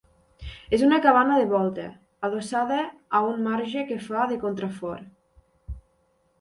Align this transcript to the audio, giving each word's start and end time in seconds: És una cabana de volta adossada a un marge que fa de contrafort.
És 0.77 0.83
una 0.87 0.97
cabana 1.05 1.37
de 1.39 1.43
volta 1.51 1.85
adossada 2.29 2.79
a 3.19 3.23
un 3.35 3.47
marge 3.51 3.87
que 3.93 4.01
fa 4.09 4.27
de 4.35 4.41
contrafort. 4.47 5.81